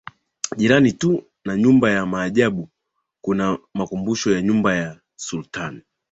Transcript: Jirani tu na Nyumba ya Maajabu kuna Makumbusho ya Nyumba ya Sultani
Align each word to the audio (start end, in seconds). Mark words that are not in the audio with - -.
Jirani 0.57 0.91
tu 0.93 1.23
na 1.45 1.57
Nyumba 1.57 1.91
ya 1.91 2.05
Maajabu 2.05 2.69
kuna 3.21 3.59
Makumbusho 3.73 4.31
ya 4.31 4.41
Nyumba 4.41 4.75
ya 4.75 4.99
Sultani 5.15 5.81